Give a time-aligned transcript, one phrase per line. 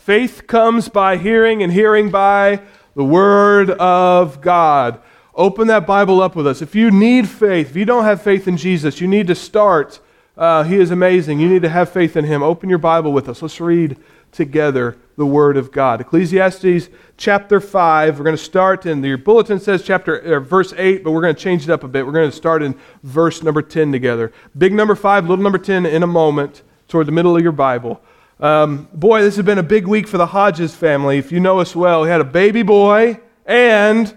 [0.00, 2.62] Faith comes by hearing, and hearing by
[2.96, 4.98] the Word of God.
[5.34, 6.62] Open that Bible up with us.
[6.62, 10.00] If you need faith, if you don't have faith in Jesus, you need to start.
[10.38, 11.38] Uh, he is amazing.
[11.38, 12.42] You need to have faith in Him.
[12.42, 13.42] Open your Bible with us.
[13.42, 13.98] Let's read
[14.32, 16.00] together the Word of God.
[16.00, 16.88] Ecclesiastes
[17.18, 18.18] chapter 5.
[18.18, 21.34] We're going to start in your bulletin says chapter uh, verse 8, but we're going
[21.34, 22.06] to change it up a bit.
[22.06, 24.32] We're going to start in verse number 10 together.
[24.56, 28.00] Big number 5, little number 10 in a moment toward the middle of your Bible.
[28.40, 31.18] Um, boy, this has been a big week for the Hodges family.
[31.18, 34.16] If you know us well, we had a baby boy, and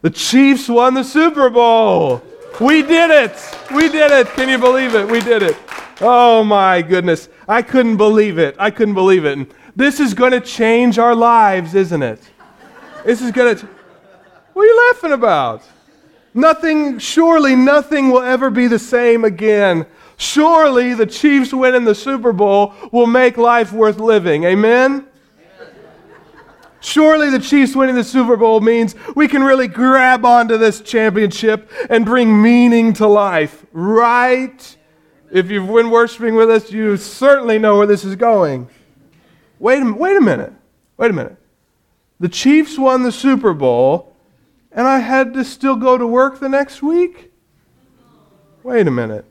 [0.00, 2.22] the Chiefs won the Super Bowl.
[2.60, 3.36] We did it.
[3.74, 4.28] We did it.
[4.28, 5.08] Can you believe it?
[5.08, 5.56] We did it.
[6.00, 7.28] Oh my goodness.
[7.48, 8.54] I couldn't believe it.
[8.60, 9.38] I couldn't believe it.
[9.38, 12.20] And this is going to change our lives, isn't it?
[13.04, 13.68] This is going to.
[14.52, 15.64] What are you laughing about?
[16.32, 19.84] Nothing, surely nothing will ever be the same again.
[20.16, 24.44] Surely the Chiefs winning the Super Bowl will make life worth living.
[24.44, 25.06] Amen?
[26.80, 31.70] Surely the Chiefs winning the Super Bowl means we can really grab onto this championship
[31.88, 34.76] and bring meaning to life, right?
[35.32, 38.68] If you've been worshiping with us, you certainly know where this is going.
[39.58, 40.52] Wait a, wait a minute.
[40.98, 41.36] Wait a minute.
[42.20, 44.14] The Chiefs won the Super Bowl,
[44.70, 47.32] and I had to still go to work the next week?
[48.62, 49.24] Wait a minute.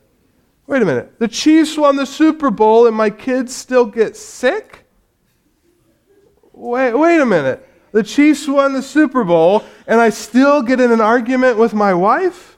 [0.66, 1.19] Wait a minute.
[1.19, 4.86] The Chiefs won the Super Bowl, and my kids still get sick?
[6.53, 7.67] Wait, wait a minute.
[7.92, 11.94] The Chiefs won the Super Bowl, and I still get in an argument with my
[11.94, 12.58] wife?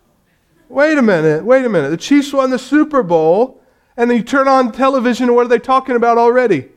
[0.69, 1.43] Wait a minute.
[1.43, 1.89] Wait a minute.
[1.89, 3.61] The Chiefs won the Super Bowl,
[3.97, 6.69] and you turn on television, and what are they talking about already?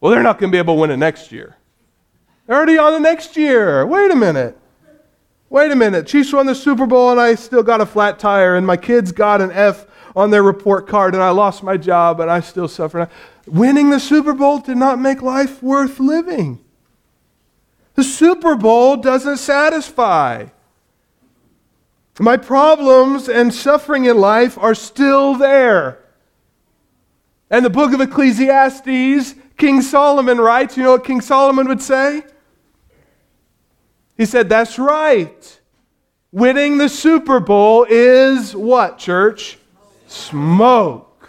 [0.00, 1.56] Well, they're not going to be able to win it next year.
[2.46, 3.86] They're already on the next year.
[3.86, 4.58] Wait a minute.
[5.48, 6.06] Wait a minute.
[6.06, 9.12] Chiefs won the Super Bowl, and I still got a flat tire, and my kids
[9.12, 12.68] got an F on their report card, and I lost my job, and I still
[12.68, 13.08] suffer.
[13.46, 16.58] Winning the Super Bowl did not make life worth living.
[17.94, 20.46] The Super Bowl doesn't satisfy.
[22.18, 25.98] My problems and suffering in life are still there.
[27.50, 32.22] And the book of Ecclesiastes King Solomon writes, you know what King Solomon would say?
[34.16, 35.60] He said, That's right.
[36.32, 39.58] Winning the Super Bowl is what, church?
[40.06, 41.28] Smoke.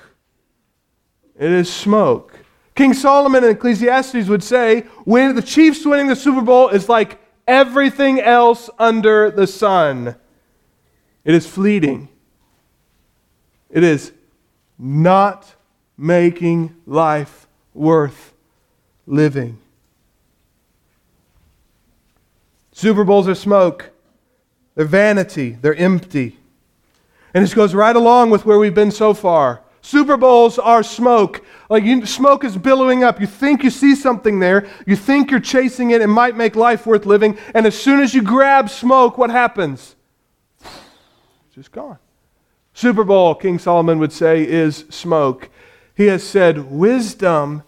[1.37, 2.33] It is smoke.
[2.75, 7.19] King Solomon in Ecclesiastes would say, when the Chiefs winning the Super Bowl is like
[7.47, 10.15] everything else under the sun.
[11.23, 12.09] It is fleeting.
[13.69, 14.11] It is
[14.77, 15.55] not
[15.97, 18.33] making life worth
[19.05, 19.59] living.
[22.71, 23.91] Super Bowls are smoke.
[24.75, 25.57] They're vanity.
[25.59, 26.36] They're empty.
[27.33, 29.61] And this goes right along with where we've been so far.
[29.81, 31.45] Super Bowls are smoke.
[31.69, 33.21] Like you, smoke is billowing up.
[33.21, 34.67] You think you see something there.
[34.85, 36.01] You think you're chasing it.
[36.01, 37.37] It might make life worth living.
[37.53, 39.95] And as soon as you grab smoke, what happens?
[40.61, 41.99] It's just gone.
[42.73, 45.49] Super Bowl, King Solomon would say, is smoke.
[45.95, 47.63] He has said, wisdom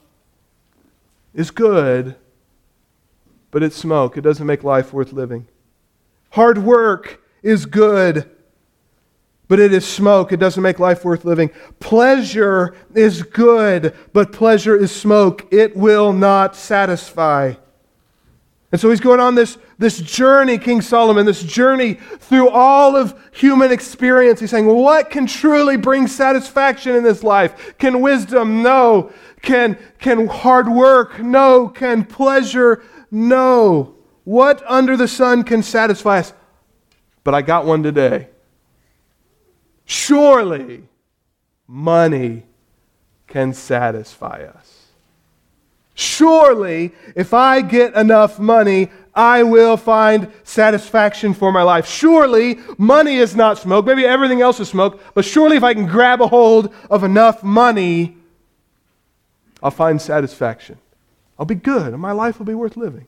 [1.34, 2.16] is good,
[3.50, 4.18] but it's smoke.
[4.18, 5.47] It doesn't make life worth living.
[6.31, 8.30] Hard work is good,
[9.49, 10.31] but it is smoke.
[10.31, 11.49] It doesn't make life worth living.
[11.79, 15.51] Pleasure is good, but pleasure is smoke.
[15.51, 17.55] It will not satisfy.
[18.71, 23.19] And so he's going on this, this journey, King Solomon, this journey through all of
[23.31, 24.39] human experience.
[24.39, 27.75] He's saying, What can truly bring satisfaction in this life?
[27.79, 28.61] Can wisdom?
[28.61, 29.11] No.
[29.41, 31.19] Can, can hard work?
[31.19, 31.67] No.
[31.67, 32.83] Can pleasure?
[33.09, 33.95] No.
[34.25, 36.33] What under the sun can satisfy us?
[37.23, 38.27] But I got one today.
[39.89, 40.83] Surely
[41.67, 42.44] money
[43.25, 44.85] can satisfy us.
[45.95, 51.88] Surely, if I get enough money, I will find satisfaction for my life.
[51.88, 53.88] Surely, money is not smoke.
[53.88, 57.41] Maybe everything else is smoke, but surely, if I can grab a hold of enough
[57.41, 58.16] money,
[59.63, 60.78] I'll find satisfaction.
[61.39, 63.08] I'll be good, and my life will be worth living.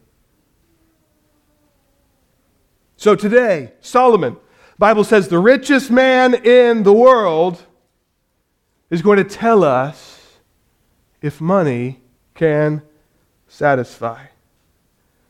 [2.98, 4.36] So today, Solomon,
[4.82, 7.62] Bible says the richest man in the world
[8.90, 10.40] is going to tell us
[11.22, 12.02] if money
[12.34, 12.82] can
[13.48, 14.26] satisfy?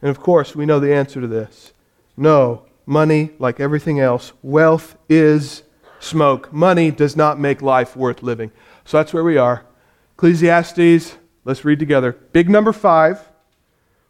[0.01, 1.74] And of course, we know the answer to this.
[2.15, 5.63] No, money, like everything else, wealth is
[6.00, 6.53] smoke.
[6.53, 8.53] Money does not make life worth living.
[8.86, 9.65] So that's where we are.
[10.13, 12.13] Ecclesiastes, let's read together.
[12.31, 13.19] Big number five.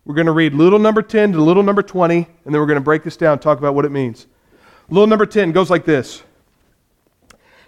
[0.06, 2.76] We're going to read little number 10 to little number 20, and then we're going
[2.76, 4.28] to break this down, talk about what it means.
[4.92, 6.22] Little number 10 goes like this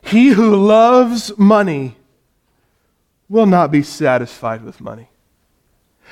[0.03, 1.95] He who loves money
[3.29, 5.07] will not be satisfied with money.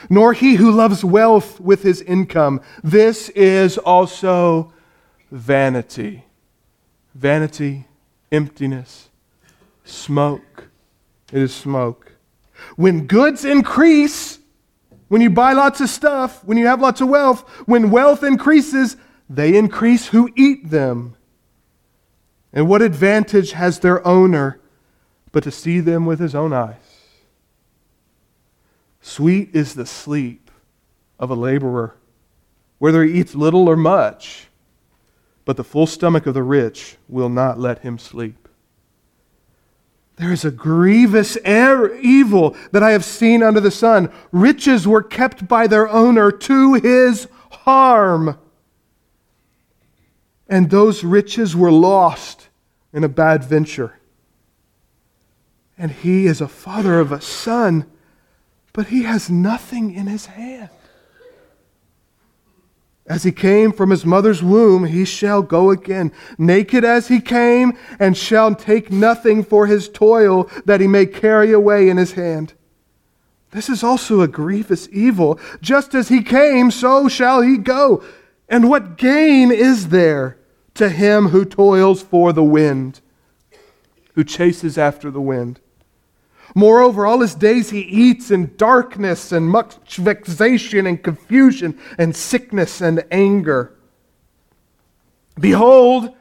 [0.10, 2.60] nor he who loves wealth with his income.
[2.84, 4.74] This is also
[5.30, 6.24] vanity.
[7.14, 7.86] Vanity,
[8.32, 9.10] emptiness,
[9.84, 10.70] smoke.
[11.32, 12.14] It is smoke.
[12.78, 14.40] When goods increase,
[15.10, 18.96] when you buy lots of stuff, when you have lots of wealth, when wealth increases,
[19.36, 21.16] they increase who eat them.
[22.52, 24.60] And what advantage has their owner
[25.32, 26.76] but to see them with his own eyes?
[29.00, 30.52] Sweet is the sleep
[31.18, 31.96] of a laborer,
[32.78, 34.48] whether he eats little or much,
[35.46, 38.50] but the full stomach of the rich will not let him sleep.
[40.18, 44.12] There is a grievous evil that I have seen under the sun.
[44.34, 48.38] Riches were kept by their owner to his harm.
[50.52, 52.50] And those riches were lost
[52.94, 53.98] in a bad venture.
[55.80, 57.88] And he is a father of a son
[58.74, 60.70] but he has nothing in his hand.
[63.06, 67.78] As he came from his mother's womb, he shall go again, naked as he came,
[68.00, 72.54] and shall take nothing for his toil that he may carry away in his hand.
[73.50, 75.40] This is also a grievous evil.
[75.62, 78.02] Just as he came, so shall he go.
[78.48, 80.38] And what gain is there
[80.76, 83.02] to him who toils for the wind,
[84.16, 85.60] who chases after the wind?
[86.54, 92.82] Moreover, all his days he eats in darkness and much vexation and confusion and sickness
[92.82, 93.74] and anger.
[95.40, 96.14] Behold,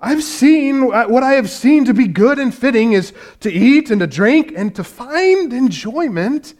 [0.00, 3.90] I've seen uh, what I have seen to be good and fitting is to eat
[3.90, 6.54] and to drink and to find enjoyment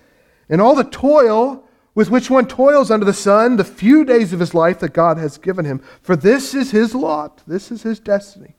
[0.48, 4.40] in all the toil with which one toils under the sun the few days of
[4.40, 5.80] his life that God has given him.
[6.02, 8.54] For this is his lot, this is his destiny.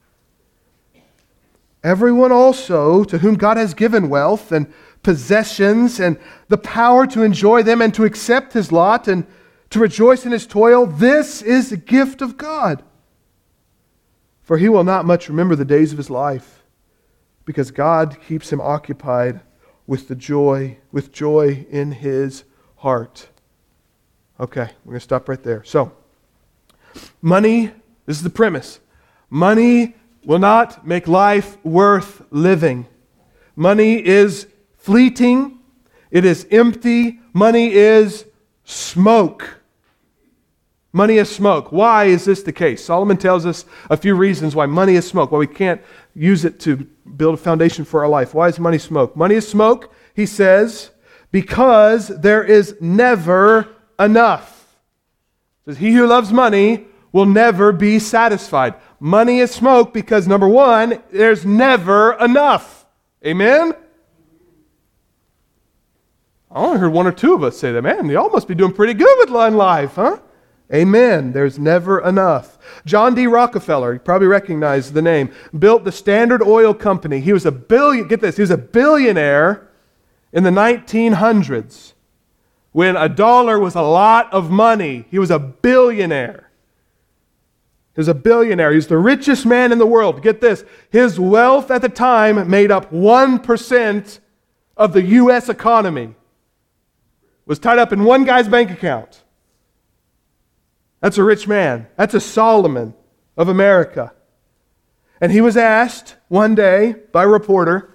[1.83, 4.73] Everyone also to whom God has given wealth and
[5.03, 6.17] possessions and
[6.47, 9.27] the power to enjoy them and to accept his lot and
[9.69, 12.83] to rejoice in his toil, this is the gift of God.
[14.41, 16.63] For he will not much remember the days of his life,
[17.45, 19.41] because God keeps him occupied
[19.85, 22.43] with the joy, with joy in his
[22.85, 23.29] heart.
[24.39, 25.63] Okay, we're going to stop right there.
[25.63, 25.91] So,
[27.19, 27.71] money,
[28.05, 28.79] this is the premise.
[29.27, 32.85] Money will not make life worth living.
[33.55, 34.45] Money is
[34.77, 35.57] fleeting,
[36.11, 37.19] it is empty.
[37.33, 38.25] Money is
[38.65, 39.61] smoke.
[40.93, 41.71] Money is smoke.
[41.71, 42.85] Why is this the case?
[42.85, 45.81] Solomon tells us a few reasons why money is smoke, why we can't
[46.13, 48.35] use it to build a foundation for our life.
[48.35, 49.15] Why is money smoke?
[49.15, 50.91] Money is smoke, he says,
[51.35, 53.67] because there is never
[53.99, 54.73] enough.
[55.65, 58.73] says, He who loves money will never be satisfied.
[59.01, 62.85] Money is smoke because, number one, there's never enough.
[63.25, 63.73] Amen?
[66.49, 67.81] I only heard one or two of us say that.
[67.81, 70.19] Man, y'all must be doing pretty good with life, huh?
[70.73, 71.33] Amen.
[71.33, 72.57] There's never enough.
[72.85, 73.27] John D.
[73.27, 77.19] Rockefeller, you probably recognize the name, built the Standard Oil Company.
[77.19, 79.67] He was a billion, get this, he was a billionaire
[80.35, 81.93] in the 1900s
[82.73, 85.05] when a dollar was a lot of money.
[85.09, 86.51] He was a billionaire.
[87.95, 88.73] He was a billionaire.
[88.73, 90.21] He's the richest man in the world.
[90.21, 90.65] Get this.
[90.89, 94.19] His wealth at the time made up 1%
[94.75, 95.47] of the U.S.
[95.47, 96.13] economy.
[97.45, 99.23] Was tied up in one guy's bank account.
[100.99, 101.87] That's a rich man.
[101.95, 102.93] That's a Solomon
[103.37, 104.11] of America.
[105.21, 107.94] And he was asked one day by a reporter,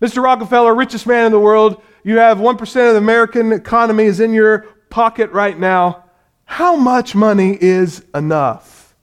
[0.00, 0.22] Mr.
[0.22, 4.32] Rockefeller, richest man in the world, you have 1% of the American economy is in
[4.32, 6.04] your pocket right now.
[6.44, 8.94] How much money is enough?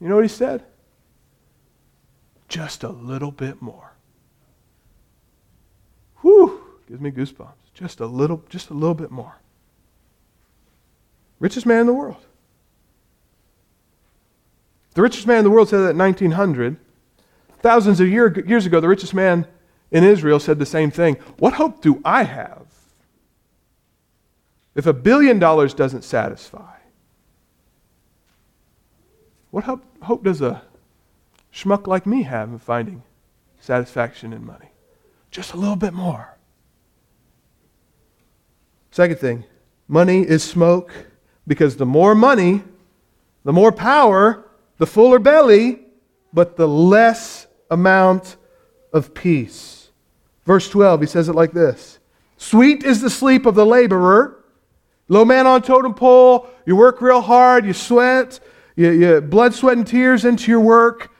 [0.00, 0.64] You know what he said?
[2.48, 3.92] Just a little bit more.
[6.20, 7.52] Whew, gives me goosebumps.
[7.74, 9.36] Just a little, just a little bit more.
[11.38, 12.24] Richest man in the world.
[14.94, 16.76] The richest man in the world said that in 1900.
[17.60, 19.46] Thousands of year, years ago, the richest man
[19.92, 21.16] in Israel said the same thing.
[21.38, 22.66] What hope do I have
[24.74, 26.78] if a billion dollars doesn't satisfy?
[29.50, 30.62] What hope, hope does a
[31.52, 33.02] schmuck like me have in finding
[33.60, 34.70] satisfaction in money?
[35.30, 36.38] Just a little bit more.
[38.90, 39.44] Second thing,
[39.88, 40.92] money is smoke
[41.46, 42.62] because the more money,
[43.44, 44.44] the more power,
[44.78, 45.80] the fuller belly,
[46.32, 48.36] but the less amount
[48.92, 49.81] of peace.
[50.44, 51.98] Verse 12, he says it like this
[52.36, 54.38] Sweet is the sleep of the laborer.
[55.08, 58.40] Low man on totem pole, you work real hard, you sweat,
[58.76, 61.10] you, you, blood, sweat, and tears into your work.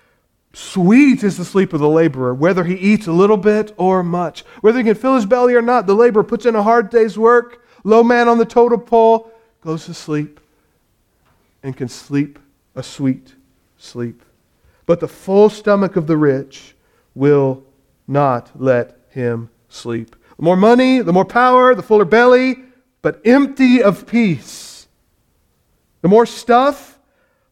[0.54, 4.40] Sweet is the sleep of the laborer, whether he eats a little bit or much.
[4.60, 7.18] Whether he can fill his belly or not, the laborer puts in a hard day's
[7.18, 7.64] work.
[7.84, 9.30] low man on the totem pole
[9.62, 10.40] goes to sleep
[11.62, 12.38] and can sleep
[12.74, 13.34] a sweet
[13.78, 14.22] sleep.
[14.86, 16.74] But the full stomach of the rich
[17.14, 17.62] will
[18.06, 20.16] not let him sleep.
[20.36, 22.56] The more money, the more power, the fuller belly,
[23.00, 24.86] but empty of peace.
[26.02, 26.98] The more stuff,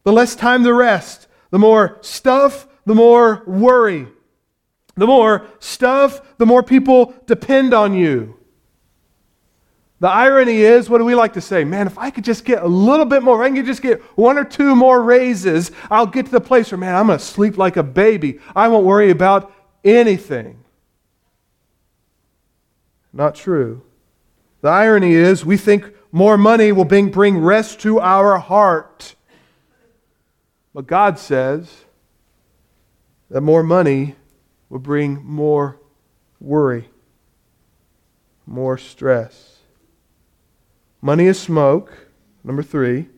[0.05, 1.29] the less time to rest.
[1.51, 4.09] The more stuff, the more worry.
[4.97, 8.37] The more stuff, the more people depend on you.
[10.01, 11.63] The irony is, what do we like to say?
[11.63, 14.39] Man, if I could just get a little bit more, I could just get one
[14.39, 17.59] or two more raises, I'll get to the place where, man, I'm going to sleep
[17.59, 18.41] like a baby.
[18.57, 19.53] I won't worry about
[19.85, 20.60] anything.
[23.13, 23.83] Not true.
[24.61, 29.15] The irony is, we think more money will bring, rest to our heart.
[30.75, 31.85] But God says
[33.31, 34.17] that more money
[34.69, 35.81] will bring more
[36.41, 36.89] worry,
[38.47, 39.59] more stress.
[41.01, 42.09] Money is smoke,
[42.45, 43.09] number three,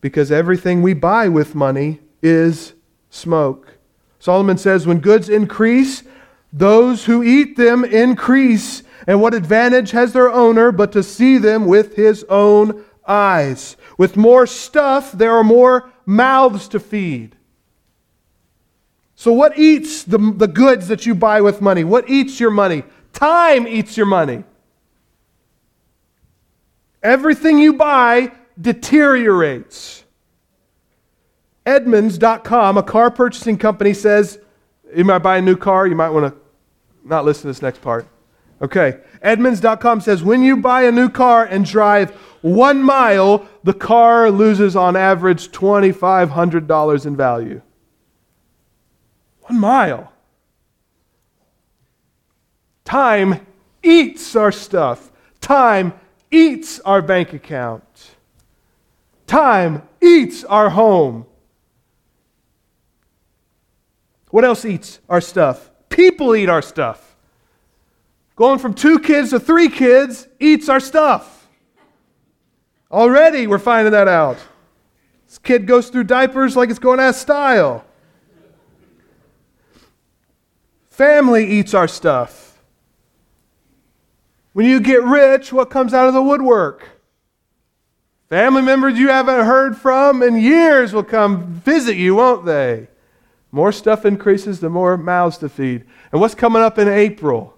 [0.00, 2.72] because everything we buy with money is
[3.10, 3.78] smoke.
[4.18, 6.02] Solomon says, when goods increase,
[6.52, 8.82] those who eat them increase.
[9.06, 13.76] And what advantage has their owner but to see them with his own eyes?
[13.96, 17.36] With more stuff, there are more mouths to feed.
[19.14, 21.82] So, what eats the, the goods that you buy with money?
[21.84, 22.84] What eats your money?
[23.12, 24.44] Time eats your money.
[27.02, 30.04] Everything you buy deteriorates.
[31.66, 34.38] Edmunds.com, a car purchasing company, says
[34.94, 36.40] you might buy a new car, you might want to
[37.04, 38.06] not listen to this next part.
[38.60, 38.98] Okay.
[39.22, 42.10] Edmunds.com says when you buy a new car and drive
[42.42, 47.62] one mile, the car loses on average $2,500 in value.
[49.42, 50.12] One mile.
[52.84, 53.46] Time
[53.82, 55.10] eats our stuff.
[55.40, 55.92] Time
[56.30, 58.16] eats our bank account.
[59.26, 61.26] Time eats our home.
[64.30, 65.70] What else eats our stuff?
[65.88, 67.16] People eat our stuff.
[68.36, 71.48] Going from two kids to three kids eats our stuff.
[72.90, 74.38] Already we're finding that out.
[75.26, 77.84] This kid goes through diapers like it's going out of style.
[80.88, 82.60] Family eats our stuff.
[84.52, 86.88] When you get rich, what comes out of the woodwork?
[88.28, 92.88] Family members you haven't heard from in years will come visit you, won't they?
[93.50, 95.84] More stuff increases, the more mouths to feed.
[96.12, 97.54] And what's coming up in April?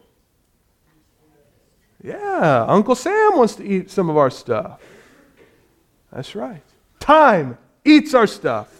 [2.02, 4.80] Yeah, Uncle Sam wants to eat some of our stuff.
[6.12, 6.62] That's right.
[6.98, 8.72] Time eats our stuff.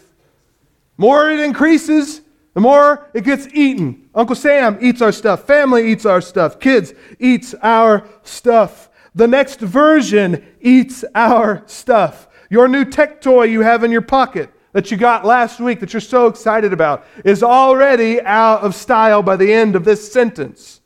[0.97, 2.21] More it increases,
[2.53, 4.09] the more it gets eaten.
[4.15, 5.45] Uncle Sam eats our stuff.
[5.45, 6.59] Family eats our stuff.
[6.59, 8.89] Kids eats our stuff.
[9.13, 12.27] The next version eats our stuff.
[12.49, 15.93] Your new tech toy you have in your pocket that you got last week that
[15.93, 20.81] you're so excited about is already out of style by the end of this sentence.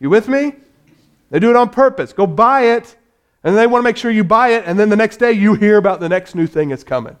[0.00, 0.54] You with me?
[1.30, 2.12] They do it on purpose.
[2.12, 2.96] Go buy it,
[3.44, 5.54] and they want to make sure you buy it, and then the next day you
[5.54, 7.16] hear about the next new thing that's coming.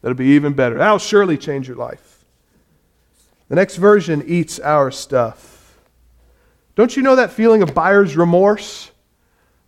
[0.00, 0.78] That'll be even better.
[0.78, 2.24] That'll surely change your life.
[3.48, 5.78] The next version eats our stuff.
[6.76, 8.90] Don't you know that feeling of buyer's remorse?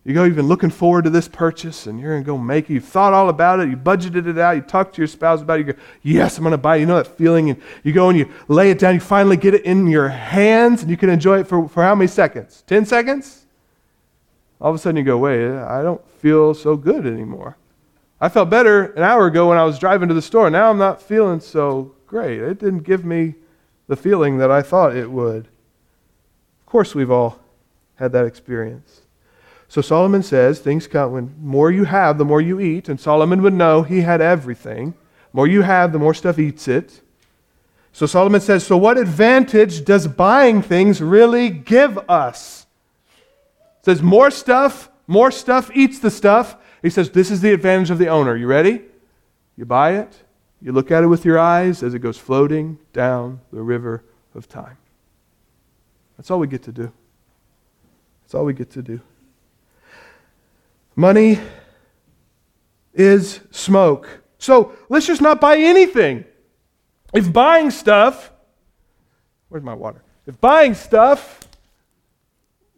[0.03, 2.69] You go, you've been looking forward to this purchase and you're going to go make
[2.69, 2.73] it.
[2.73, 3.69] You've thought all about it.
[3.69, 4.55] You budgeted it out.
[4.55, 5.67] You talked to your spouse about it.
[5.67, 6.79] You go, yes, I'm going to buy it.
[6.79, 7.51] You know that feeling.
[7.51, 8.95] And you go and you lay it down.
[8.95, 11.93] You finally get it in your hands and you can enjoy it for, for how
[11.93, 12.63] many seconds?
[12.65, 13.45] 10 seconds?
[14.59, 17.57] All of a sudden you go, wait, I don't feel so good anymore.
[18.19, 20.49] I felt better an hour ago when I was driving to the store.
[20.49, 22.39] Now I'm not feeling so great.
[22.39, 23.35] It didn't give me
[23.87, 25.47] the feeling that I thought it would.
[26.59, 27.39] Of course, we've all
[27.95, 29.00] had that experience.
[29.71, 32.89] So Solomon says things come when more you have, the more you eat.
[32.89, 34.91] And Solomon would know he had everything.
[34.91, 36.99] The more you have, the more stuff eats it.
[37.93, 42.65] So Solomon says, So what advantage does buying things really give us?
[43.79, 46.57] It says, More stuff, more stuff eats the stuff.
[46.81, 48.35] He says, This is the advantage of the owner.
[48.35, 48.81] You ready?
[49.55, 50.21] You buy it,
[50.61, 54.03] you look at it with your eyes as it goes floating down the river
[54.35, 54.75] of time.
[56.17, 56.91] That's all we get to do.
[58.23, 58.99] That's all we get to do.
[60.95, 61.39] Money
[62.93, 64.21] is smoke.
[64.37, 66.25] So let's just not buy anything.
[67.13, 68.31] If buying stuff,
[69.49, 70.03] where's my water?
[70.25, 71.39] If buying stuff,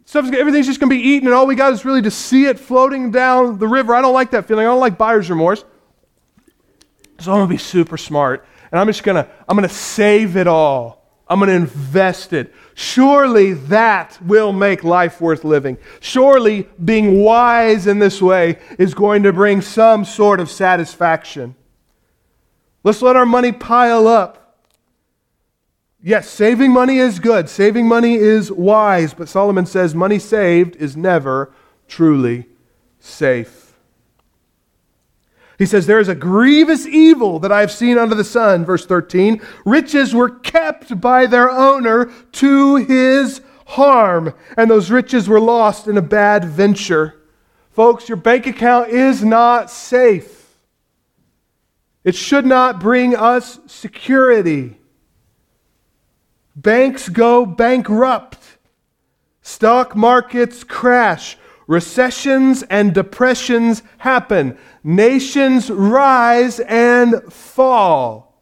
[0.06, 2.46] stuff's, everything's just going to be eaten, and all we got is really to see
[2.46, 3.94] it floating down the river.
[3.94, 4.66] I don't like that feeling.
[4.66, 5.64] I don't like buyer's remorse.
[7.20, 9.74] So I'm going to be super smart, and I'm just going to I'm going to
[9.74, 11.03] save it all.
[11.28, 12.54] I'm going to invest it.
[12.76, 15.78] Surely that will make life worth living.
[16.00, 21.56] Surely being wise in this way is going to bring some sort of satisfaction.
[22.84, 24.60] Let's let our money pile up.
[26.02, 27.48] Yes, saving money is good.
[27.48, 29.14] Saving money is wise.
[29.14, 31.54] But Solomon says money saved is never
[31.88, 32.48] truly
[33.00, 33.63] safe.
[35.64, 38.66] He says, There is a grievous evil that I have seen under the sun.
[38.66, 45.40] Verse 13 Riches were kept by their owner to his harm, and those riches were
[45.40, 47.16] lost in a bad venture.
[47.72, 50.60] Folks, your bank account is not safe.
[52.04, 54.78] It should not bring us security.
[56.58, 58.58] Banks go bankrupt.
[59.42, 61.38] Stock markets crash.
[61.68, 64.58] Recessions and depressions happen.
[64.84, 68.42] Nations rise and fall.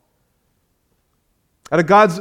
[1.71, 2.19] Out of God's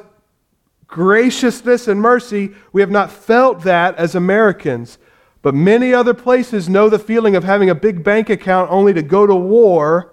[0.87, 4.99] graciousness and mercy, we have not felt that as Americans.
[5.43, 9.03] But many other places know the feeling of having a big bank account only to
[9.03, 10.13] go to war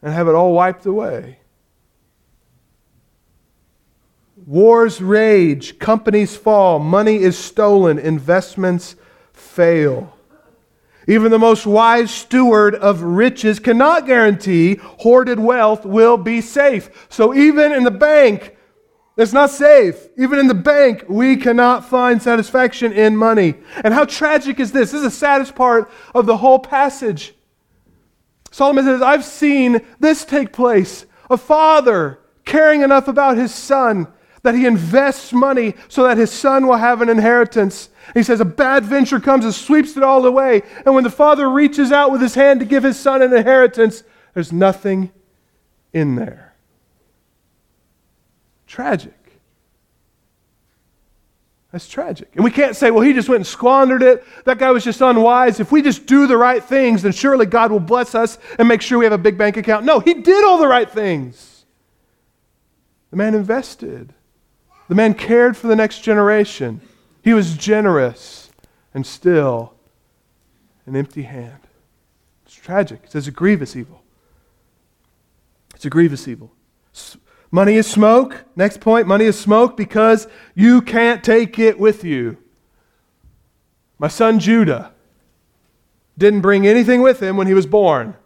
[0.00, 1.40] and have it all wiped away.
[4.46, 8.96] Wars rage, companies fall, money is stolen, investments
[9.32, 10.16] fail.
[11.06, 17.06] Even the most wise steward of riches cannot guarantee hoarded wealth will be safe.
[17.08, 18.56] So even in the bank,
[19.16, 20.08] it's not safe.
[20.16, 23.54] Even in the bank, we cannot find satisfaction in money.
[23.82, 24.92] And how tragic is this?
[24.92, 27.34] This is the saddest part of the whole passage.
[28.50, 31.06] Solomon says, I've seen this take place.
[31.28, 34.08] A father caring enough about his son
[34.42, 37.90] that he invests money so that his son will have an inheritance.
[38.14, 40.62] He says a bad venture comes and sweeps it all away.
[40.84, 44.02] And when the father reaches out with his hand to give his son an inheritance,
[44.34, 45.12] there's nothing
[45.92, 46.54] in there.
[48.66, 49.14] Tragic.
[51.72, 52.30] That's tragic.
[52.34, 54.24] And we can't say, well, he just went and squandered it.
[54.44, 55.60] That guy was just unwise.
[55.60, 58.82] If we just do the right things, then surely God will bless us and make
[58.82, 59.84] sure we have a big bank account.
[59.84, 61.64] No, he did all the right things.
[63.10, 64.12] The man invested.
[64.90, 66.80] The man cared for the next generation.
[67.22, 68.50] He was generous
[68.92, 69.74] and still
[70.84, 71.60] an empty hand.
[72.44, 73.02] It's tragic.
[73.04, 74.02] It's a grievous evil.
[75.76, 76.50] It's a grievous evil.
[77.52, 78.42] Money is smoke.
[78.56, 80.26] Next point money is smoke because
[80.56, 82.38] you can't take it with you.
[83.96, 84.92] My son Judah
[86.18, 88.16] didn't bring anything with him when he was born.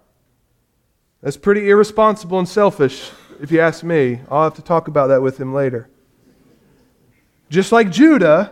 [1.20, 4.20] That's pretty irresponsible and selfish, if you ask me.
[4.30, 5.90] I'll have to talk about that with him later.
[7.54, 8.50] Just like Judah,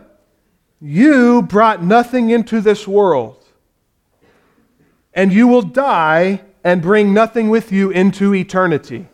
[0.80, 3.44] you brought nothing into this world.
[5.12, 9.08] And you will die and bring nothing with you into eternity.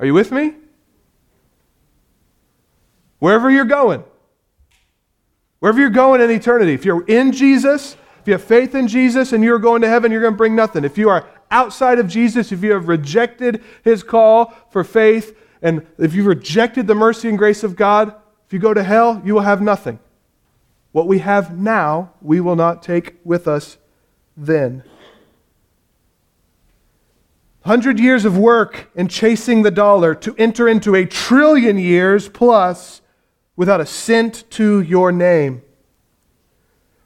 [0.00, 0.54] Are you with me?
[3.20, 4.02] Wherever you're going,
[5.60, 9.32] wherever you're going in eternity, if you're in Jesus, if you have faith in Jesus
[9.32, 10.82] and you're going to heaven, you're going to bring nothing.
[10.82, 15.86] If you are outside of Jesus, if you have rejected his call for faith, and
[15.96, 18.14] if you've rejected the mercy and grace of God,
[18.46, 19.98] if you go to hell, you will have nothing.
[20.92, 23.78] What we have now, we will not take with us
[24.36, 24.84] then.
[27.62, 33.00] Hundred years of work in chasing the dollar to enter into a trillion years plus
[33.56, 35.62] without a cent to your name.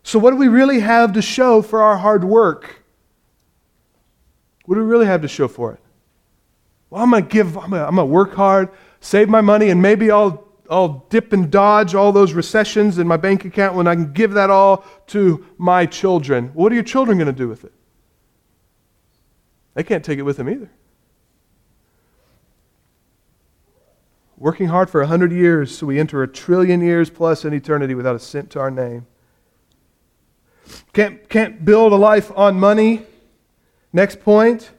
[0.03, 2.83] So, what do we really have to show for our hard work?
[4.65, 5.81] What do we really have to show for it?
[6.91, 8.71] Well, I'm going to give, I'm going to work hard,
[9.01, 13.17] save my money, and maybe I'll, I'll dip and dodge all those recessions in my
[13.17, 16.49] bank account when I can give that all to my children.
[16.55, 17.73] What are your children going to do with it?
[19.75, 20.71] They can't take it with them either.
[24.39, 27.95] Working hard for a hundred years so we enter a trillion years plus in eternity
[27.95, 29.07] without a cent to our name.
[30.93, 33.03] Can't, can't build a life on money.
[33.93, 34.71] Next point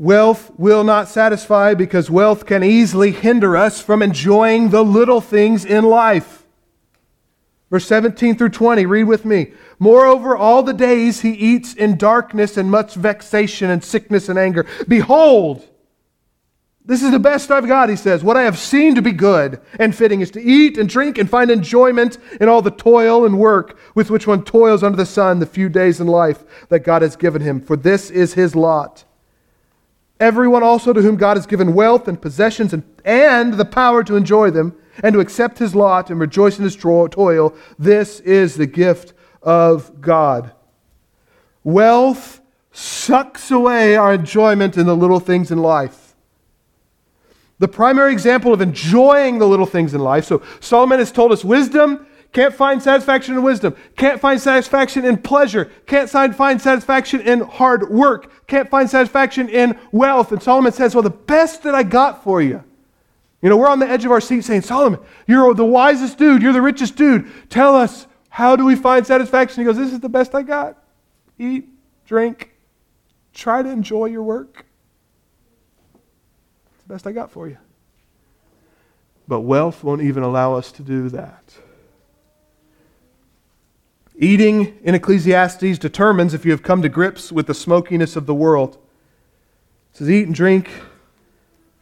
[0.00, 5.62] Wealth will not satisfy because wealth can easily hinder us from enjoying the little things
[5.62, 6.46] in life.
[7.68, 9.52] Verse 17 through 20, read with me.
[9.78, 14.64] Moreover, all the days he eats in darkness and much vexation and sickness and anger.
[14.88, 15.68] Behold,
[16.82, 18.24] this is the best I've got, he says.
[18.24, 21.28] What I have seen to be good and fitting is to eat and drink and
[21.28, 25.40] find enjoyment in all the toil and work with which one toils under the sun
[25.40, 27.60] the few days in life that God has given him.
[27.60, 29.04] For this is his lot.
[30.20, 34.16] Everyone also to whom God has given wealth and possessions and, and the power to
[34.16, 38.66] enjoy them and to accept his lot and rejoice in his toil, this is the
[38.66, 40.52] gift of God.
[41.64, 46.14] Wealth sucks away our enjoyment in the little things in life.
[47.58, 50.24] the primary example of enjoying the little things in life.
[50.24, 55.16] So Solomon has told us wisdom can't find satisfaction in wisdom, can't find satisfaction in
[55.18, 60.30] pleasure, can't find satisfaction in hard work, can't find satisfaction in wealth.
[60.30, 62.62] And Solomon says, Well, the best that I got for you.
[63.42, 66.42] You know, we're on the edge of our seat saying, Solomon, you're the wisest dude,
[66.42, 67.26] you're the richest dude.
[67.48, 69.62] Tell us, how do we find satisfaction?
[69.62, 70.78] He goes, This is the best I got.
[71.36, 71.68] Eat,
[72.06, 72.52] drink,
[73.34, 74.66] try to enjoy your work.
[76.74, 77.58] It's the best I got for you.
[79.26, 81.54] But wealth won't even allow us to do that.
[84.22, 88.34] Eating in Ecclesiastes determines if you have come to grips with the smokiness of the
[88.34, 88.74] world.
[89.92, 90.68] It says, Eat and drink,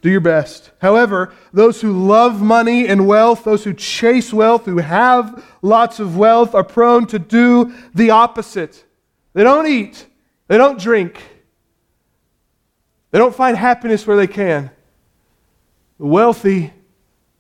[0.03, 0.71] do your best.
[0.81, 6.17] However, those who love money and wealth, those who chase wealth, who have lots of
[6.17, 8.85] wealth, are prone to do the opposite.
[9.33, 10.07] They don't eat,
[10.47, 11.21] they don't drink,
[13.11, 14.71] they don't find happiness where they can.
[15.99, 16.73] The wealthy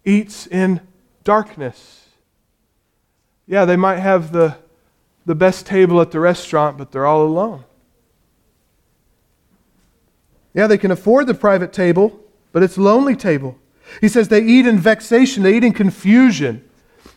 [0.05, 0.81] eats in
[1.23, 2.05] darkness.
[3.47, 4.57] Yeah, they might have the
[5.29, 7.62] the best table at the restaurant, but they're all alone.
[10.55, 12.19] Yeah, they can afford the private table,
[12.51, 13.59] but it's a lonely table.
[14.01, 16.67] He says they eat in vexation, they eat in confusion.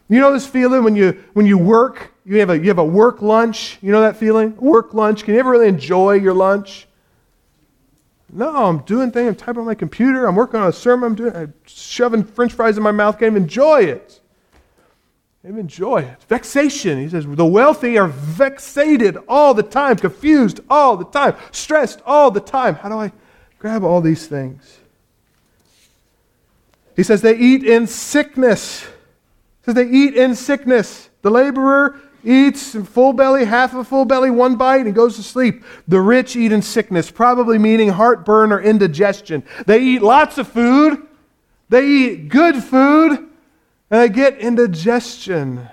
[0.09, 2.83] You know this feeling when you when you work, you have a you have a
[2.83, 3.79] work lunch.
[3.81, 4.57] You know that feeling?
[4.57, 5.23] Work lunch.
[5.23, 6.87] Can you ever really enjoy your lunch?
[8.29, 9.29] No, I'm doing things.
[9.29, 10.25] I'm typing on my computer.
[10.25, 11.11] I'm working on a sermon.
[11.11, 11.33] I'm doing.
[11.33, 13.17] I'm shoving French fries in my mouth.
[13.19, 14.20] Can't even enjoy it.
[15.43, 16.21] They enjoy it.
[16.27, 16.99] Vexation.
[16.99, 22.29] He says, the wealthy are vexated all the time, confused all the time, stressed all
[22.29, 22.75] the time.
[22.75, 23.11] How do I
[23.57, 24.79] grab all these things?
[26.95, 28.83] He says they eat in sickness.
[28.83, 31.09] He says they eat in sickness.
[31.23, 35.23] The laborer eats in full belly, half a full belly, one bite, and goes to
[35.23, 35.63] sleep.
[35.87, 39.43] The rich eat in sickness, probably meaning heartburn or indigestion.
[39.65, 41.07] They eat lots of food.
[41.69, 43.30] They eat good food
[43.91, 45.67] and I get indigestion,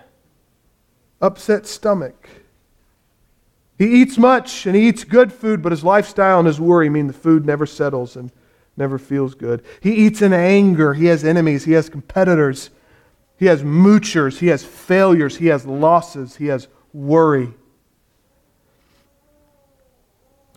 [1.20, 2.28] upset stomach.
[3.78, 7.06] He eats much and he eats good food, but his lifestyle and his worry mean
[7.06, 8.32] the food never settles and
[8.76, 9.64] never feels good.
[9.80, 10.94] He eats in anger.
[10.94, 11.64] He has enemies.
[11.64, 12.70] He has competitors.
[13.36, 14.38] He has moochers.
[14.38, 15.36] He has failures.
[15.36, 16.36] He has losses.
[16.36, 17.54] He has worry.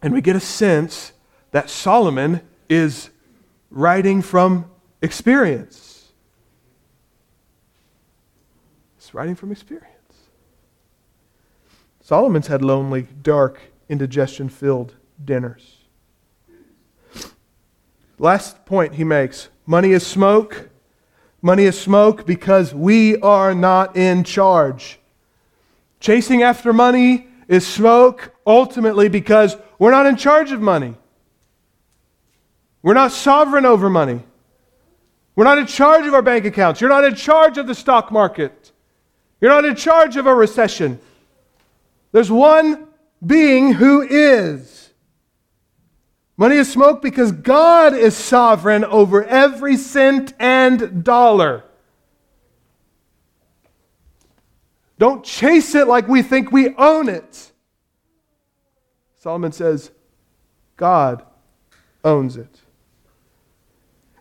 [0.02, 1.12] And we get a sense
[1.52, 3.12] that Solomon is
[3.70, 4.66] writing from
[5.04, 5.91] experience.
[9.14, 9.88] Writing from experience.
[12.02, 15.78] Solomon's had lonely, dark, indigestion filled dinners.
[18.18, 20.70] Last point he makes money is smoke.
[21.42, 25.00] Money is smoke because we are not in charge.
[26.00, 30.96] Chasing after money is smoke ultimately because we're not in charge of money.
[32.84, 34.24] We're not sovereign over money.
[35.36, 36.82] We're not in charge of our bank accounts.
[36.82, 38.72] You're not in charge of the stock market.
[39.42, 41.00] You're not in charge of a recession.
[42.12, 42.88] There's one
[43.26, 44.92] being who is.
[46.38, 51.64] Money is smoke because God is sovereign over every cent and dollar.
[54.98, 57.52] Don't chase it like we think we own it.
[59.18, 59.92] Solomon says,
[60.78, 61.24] God
[62.04, 62.60] owns it.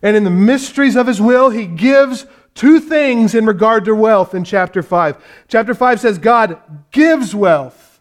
[0.01, 4.33] And in the mysteries of his will, he gives two things in regard to wealth
[4.33, 5.17] in chapter 5.
[5.47, 6.59] Chapter 5 says God
[6.91, 7.99] gives wealth.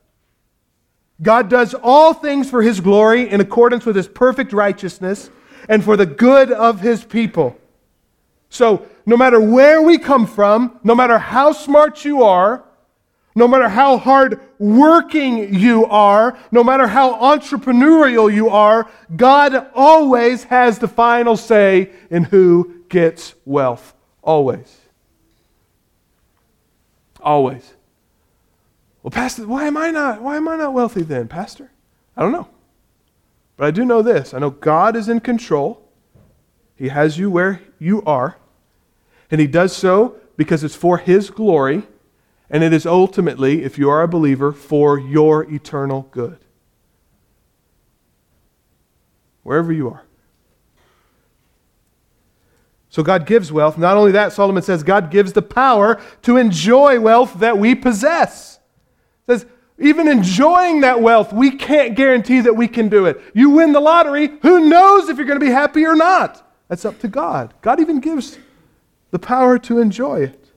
[1.23, 5.31] God does all things for his glory in accordance with his perfect righteousness
[5.69, 7.57] and for the good of his people.
[8.49, 12.65] So, no matter where we come from, no matter how smart you are,
[13.35, 20.45] no matter how hard working you are, no matter how entrepreneurial you are, God always
[20.45, 23.95] has the final say in who gets wealth.
[24.31, 24.79] Always.
[27.21, 27.75] Always.
[29.03, 31.73] Well, Pastor, why am I not why am I not wealthy then, Pastor?
[32.16, 32.47] I don't know.
[33.57, 34.33] But I do know this.
[34.33, 35.83] I know God is in control.
[36.77, 38.37] He has you where you are.
[39.33, 41.83] And he does so because it's for his glory,
[42.49, 46.38] and it is ultimately, if you are a believer, for your eternal good.
[49.43, 50.05] Wherever you are.
[52.90, 53.79] So God gives wealth.
[53.79, 58.59] Not only that, Solomon says God gives the power to enjoy wealth that we possess.
[59.26, 59.46] says
[59.79, 63.20] even enjoying that wealth, we can't guarantee that we can do it.
[63.33, 66.46] You win the lottery, who knows if you're going to be happy or not?
[66.68, 67.55] That's up to God.
[67.62, 68.38] God even gives
[69.12, 70.50] the power to enjoy it.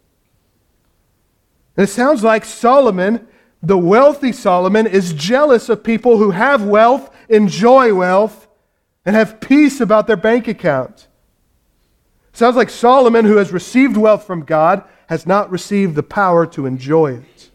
[1.77, 3.27] And it sounds like Solomon,
[3.61, 8.47] the wealthy Solomon, is jealous of people who have wealth, enjoy wealth,
[9.05, 11.07] and have peace about their bank account.
[12.33, 16.65] Sounds like Solomon, who has received wealth from God, has not received the power to
[16.65, 17.51] enjoy it.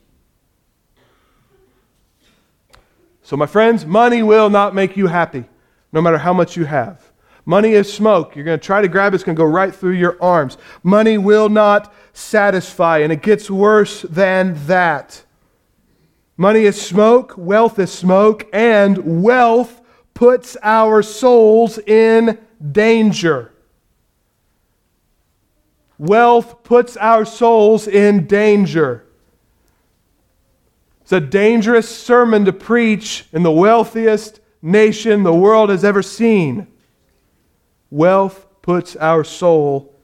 [3.23, 5.45] So, my friends, money will not make you happy,
[5.93, 7.11] no matter how much you have.
[7.45, 8.37] Money is smoke.
[8.37, 10.59] You're going to try to grab it, it's going to go right through your arms.
[10.83, 15.25] Money will not satisfy, and it gets worse than that.
[16.37, 19.81] Money is smoke, wealth is smoke, and wealth
[20.15, 22.39] puts our souls in
[22.71, 23.53] danger.
[25.99, 29.05] Wealth puts our souls in danger.
[31.03, 36.67] It's a dangerous sermon to preach in the wealthiest nation the world has ever seen.
[37.91, 39.95] Wealth puts our soul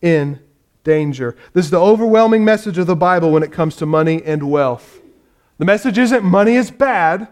[0.00, 0.40] in
[0.84, 1.36] danger.
[1.52, 5.00] This is the overwhelming message of the Bible when it comes to money and wealth.
[5.58, 7.28] The message isn't money is bad.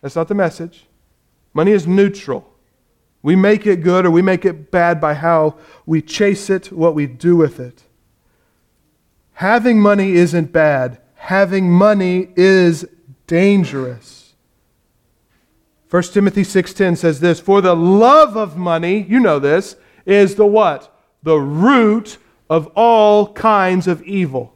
[0.00, 0.86] That's not the message.
[1.52, 2.50] Money is neutral.
[3.22, 6.94] We make it good or we make it bad by how we chase it, what
[6.94, 7.82] we do with it.
[9.34, 11.00] Having money isn't bad.
[11.14, 12.86] Having money is
[13.26, 14.34] dangerous.
[15.90, 20.46] 1 Timothy 6:10 says this, "For the love of money, you know this, is the
[20.46, 20.94] what?
[21.22, 22.18] The root
[22.50, 24.54] of all kinds of evil."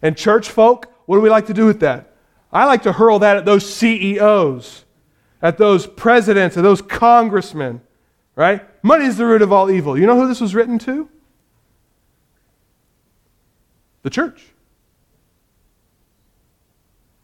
[0.00, 2.14] And church folk, what do we like to do with that?
[2.52, 4.84] I like to hurl that at those CEOs,
[5.40, 7.80] at those presidents, at those congressmen,
[8.34, 8.66] right?
[8.82, 9.98] Money is the root of all evil.
[9.98, 11.08] You know who this was written to?
[14.02, 14.46] The church.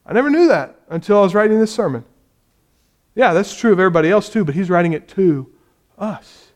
[0.05, 2.05] I never knew that until I was writing this sermon.
[3.15, 5.51] Yeah, that's true of everybody else too, but he's writing it to
[5.97, 6.51] us.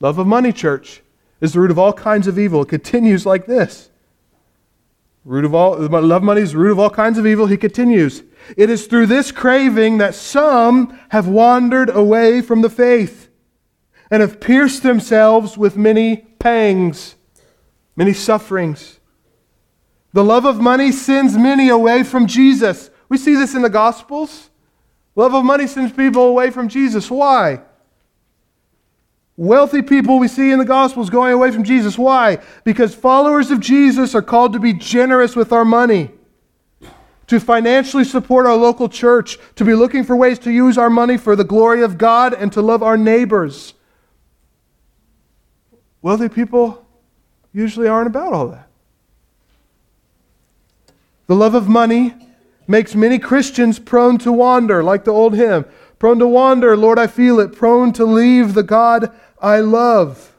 [0.00, 1.02] Love of money, church,
[1.40, 2.62] is the root of all kinds of evil.
[2.62, 3.90] It continues like this.
[5.24, 7.46] Root of all love money is root of all kinds of evil.
[7.46, 8.22] He continues.
[8.56, 13.30] It is through this craving that some have wandered away from the faith
[14.10, 17.14] and have pierced themselves with many pangs,
[17.96, 19.00] many sufferings.
[20.12, 22.90] The love of money sends many away from Jesus.
[23.08, 24.50] We see this in the Gospels.
[25.16, 27.10] Love of money sends people away from Jesus.
[27.10, 27.62] Why?
[29.36, 31.98] Wealthy people we see in the Gospels going away from Jesus.
[31.98, 32.38] Why?
[32.62, 36.10] Because followers of Jesus are called to be generous with our money,
[37.26, 41.16] to financially support our local church, to be looking for ways to use our money
[41.16, 43.74] for the glory of God, and to love our neighbors.
[46.00, 46.86] Wealthy people
[47.52, 48.68] usually aren't about all that.
[51.26, 52.14] The love of money
[52.68, 55.64] makes many Christians prone to wander, like the old hymn
[56.04, 59.10] prone to wander, Lord, I feel it, prone to leave the God
[59.44, 60.34] I love.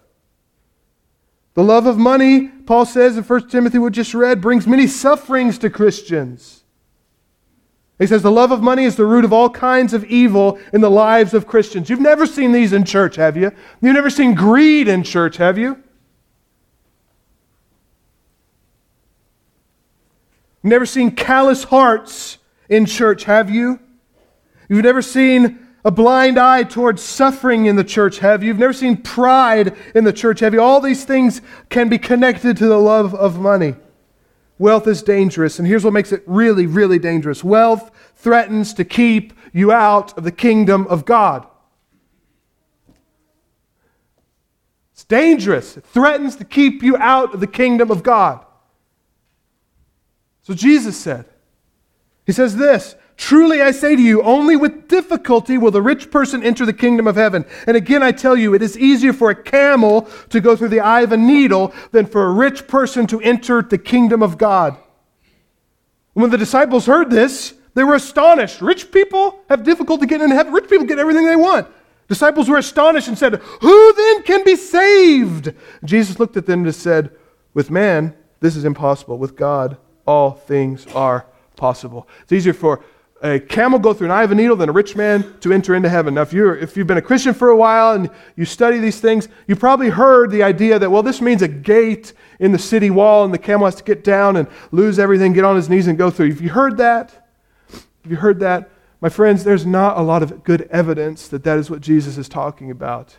[1.53, 5.59] The love of money, Paul says in 1 Timothy, we just read, brings many sufferings
[5.59, 6.63] to Christians.
[7.99, 10.81] He says the love of money is the root of all kinds of evil in
[10.81, 11.87] the lives of Christians.
[11.87, 13.51] You've never seen these in church, have you?
[13.79, 15.81] You've never seen greed in church, have you?
[20.63, 22.39] You've never seen callous hearts
[22.69, 23.79] in church, have you?
[24.67, 28.47] You've never seen a blind eye towards suffering in the church, have you?
[28.47, 30.59] You've never seen pride in the church, have you?
[30.59, 33.75] All these things can be connected to the love of money.
[34.57, 39.33] Wealth is dangerous, and here's what makes it really, really dangerous wealth threatens to keep
[39.53, 41.45] you out of the kingdom of God.
[44.93, 45.77] It's dangerous.
[45.77, 48.43] It threatens to keep you out of the kingdom of God.
[50.41, 51.25] So Jesus said,
[52.25, 56.43] He says this Truly I say to you, only with difficulty will the rich person
[56.43, 57.45] enter the kingdom of heaven.
[57.65, 60.81] And again I tell you, it is easier for a camel to go through the
[60.81, 64.77] eye of a needle than for a rich person to enter the kingdom of God.
[66.13, 68.61] When the disciples heard this, they were astonished.
[68.61, 70.53] Rich people have difficulty getting into heaven.
[70.53, 71.67] Rich people get everything they want.
[72.07, 75.53] Disciples were astonished and said, Who then can be saved?
[75.83, 77.11] Jesus looked at them and said,
[77.53, 79.17] With man, this is impossible.
[79.17, 81.25] With God, all things are
[81.55, 82.07] possible.
[82.23, 82.83] It's easier for
[83.25, 85.73] a camel go through an eye of a needle than a rich man to enter
[85.73, 86.13] into heaven.
[86.13, 88.99] Now, if, you're, if you've been a Christian for a while and you study these
[88.99, 92.91] things, you probably heard the idea that, well, this means a gate in the city
[92.91, 95.87] wall and the camel has to get down and lose everything, get on his knees
[95.87, 96.27] and go through.
[96.27, 97.27] If you heard that,
[98.03, 98.69] if you heard that,
[99.01, 102.29] my friends, there's not a lot of good evidence that that is what Jesus is
[102.29, 103.17] talking about.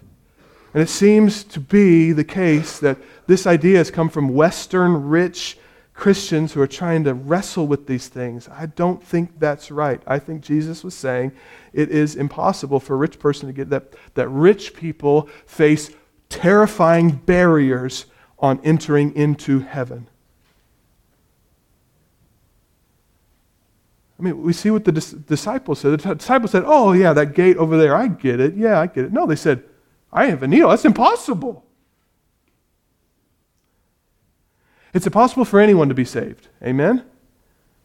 [0.73, 5.59] And it seems to be the case that this idea has come from Western rich
[5.97, 8.49] Christians who are trying to wrestle with these things.
[8.51, 10.01] I don't think that's right.
[10.07, 11.33] I think Jesus was saying
[11.73, 15.91] it is impossible for a rich person to get that, that rich people face
[16.29, 18.05] terrifying barriers
[18.39, 20.07] on entering into heaven.
[24.19, 25.99] I mean, we see what the dis- disciples said.
[25.99, 28.55] The disciples said, Oh, yeah, that gate over there, I get it.
[28.55, 29.13] Yeah, I get it.
[29.13, 29.65] No, they said,
[30.13, 30.71] I have a needle.
[30.71, 31.66] That's impossible.
[34.97, 36.49] It's impossible for anyone to be saved.
[36.63, 37.05] Amen?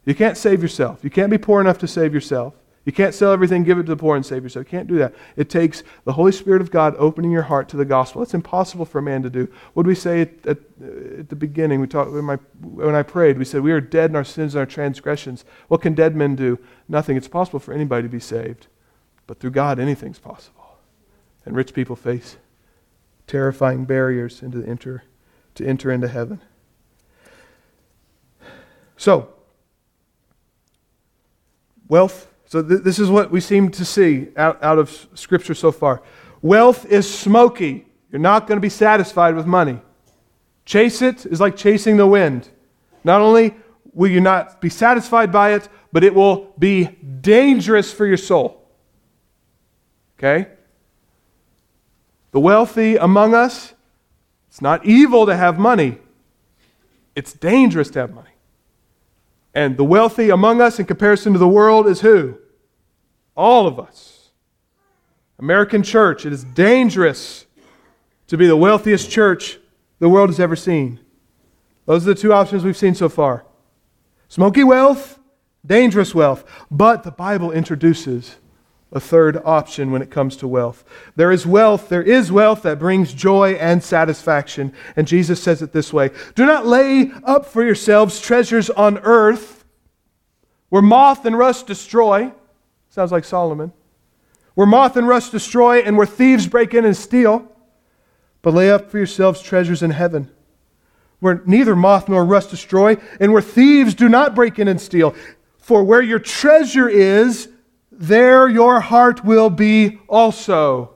[0.05, 1.03] You can't save yourself.
[1.03, 2.53] You can't be poor enough to save yourself.
[2.85, 4.65] You can't sell everything, give it to the poor, and save yourself.
[4.65, 5.13] You can't do that.
[5.35, 8.23] It takes the Holy Spirit of God opening your heart to the gospel.
[8.23, 9.51] It's impossible for a man to do.
[9.73, 10.57] What did we say at, at,
[11.19, 11.81] at the beginning?
[11.81, 13.37] We talked when, my, when I prayed.
[13.37, 15.43] We said we are dead in our sins and our transgressions.
[15.67, 16.59] What can dead men do?
[16.87, 17.17] Nothing.
[17.17, 18.67] It's possible for anybody to be saved,
[19.27, 20.77] but through God, anything's possible.
[21.43, 22.37] And rich people face
[23.27, 25.03] terrifying barriers into enter
[25.55, 26.39] to enter into heaven.
[29.01, 29.33] So,
[31.87, 35.71] wealth so, th- this is what we seem to see out, out of Scripture so
[35.71, 36.03] far.
[36.41, 37.87] Wealth is smoky.
[38.11, 39.79] You're not going to be satisfied with money.
[40.65, 42.49] Chase it is like chasing the wind.
[43.05, 43.55] Not only
[43.93, 46.89] will you not be satisfied by it, but it will be
[47.21, 48.67] dangerous for your soul.
[50.19, 50.49] Okay?
[52.33, 53.73] The wealthy among us,
[54.49, 55.97] it's not evil to have money,
[57.15, 58.31] it's dangerous to have money.
[59.53, 62.37] And the wealthy among us, in comparison to the world, is who?
[63.35, 64.29] All of us.
[65.39, 67.45] American church, it is dangerous
[68.27, 69.59] to be the wealthiest church
[69.99, 70.99] the world has ever seen.
[71.85, 73.45] Those are the two options we've seen so far
[74.27, 75.19] smoky wealth,
[75.65, 76.45] dangerous wealth.
[76.69, 78.37] But the Bible introduces
[78.91, 80.83] a third option when it comes to wealth.
[81.15, 84.73] There is wealth, there is wealth that brings joy and satisfaction.
[84.95, 89.65] And Jesus says it this way Do not lay up for yourselves treasures on earth
[90.69, 92.31] where moth and rust destroy.
[92.89, 93.71] Sounds like Solomon.
[94.53, 97.47] Where moth and rust destroy and where thieves break in and steal.
[98.41, 100.29] But lay up for yourselves treasures in heaven
[101.21, 105.15] where neither moth nor rust destroy and where thieves do not break in and steal.
[105.59, 107.47] For where your treasure is,
[108.01, 110.91] there your heart will be also.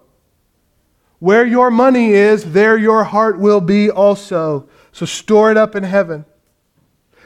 [1.19, 4.67] Where your money is, there your heart will be also.
[4.91, 6.25] So store it up in heaven.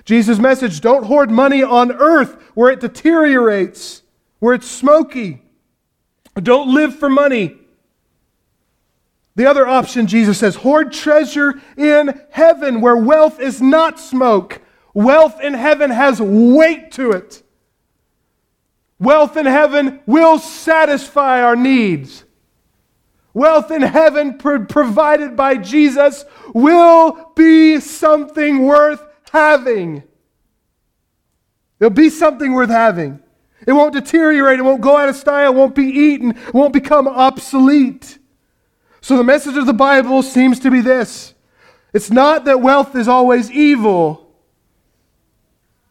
[0.06, 4.04] Jesus' message don't hoard money on earth where it deteriorates,
[4.40, 5.42] where it's smoky.
[6.36, 7.56] Don't live for money.
[9.36, 14.62] The other option, Jesus says, hoard treasure in heaven where wealth is not smoke.
[14.94, 17.44] Wealth in heaven has weight to it.
[19.00, 22.26] Wealth in heaven will satisfy our needs.
[23.34, 30.04] Wealth in heaven pro- provided by Jesus will be something worth having.
[31.80, 33.22] It'll be something worth having.
[33.66, 36.74] It won't deteriorate, it won't go out of style, it won't be eaten, it won't
[36.74, 38.18] become obsolete.
[39.02, 41.34] So the message of the Bible seems to be this
[41.94, 44.29] it's not that wealth is always evil.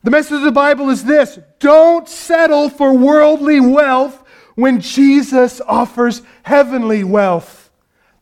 [0.09, 6.23] The message of the Bible is this don't settle for worldly wealth when Jesus offers
[6.45, 7.71] heavenly wealth.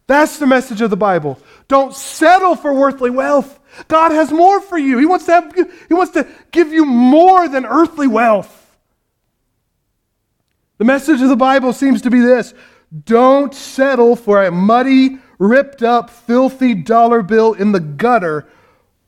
[0.09, 1.38] That's the message of the Bible.
[1.68, 3.61] Don't settle for worldly wealth.
[3.87, 4.99] God has more for you.
[4.99, 5.55] He wants to, have,
[5.87, 8.77] he wants to give you more than earthly wealth.
[10.79, 12.53] The message of the Bible seems to be this
[13.05, 18.49] don't settle for a muddy, ripped up, filthy dollar bill in the gutter